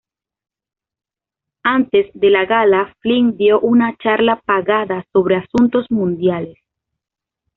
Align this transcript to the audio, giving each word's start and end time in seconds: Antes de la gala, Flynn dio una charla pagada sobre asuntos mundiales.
Antes 1.63 2.07
de 2.15 2.31
la 2.31 2.45
gala, 2.45 2.91
Flynn 3.01 3.37
dio 3.37 3.59
una 3.59 3.95
charla 3.97 4.41
pagada 4.47 5.05
sobre 5.13 5.35
asuntos 5.35 5.85
mundiales. 5.91 6.57